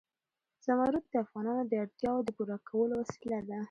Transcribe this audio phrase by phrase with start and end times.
[0.65, 3.57] زمرد د افغانانو د اړتیاوو د پوره کولو وسیله ده.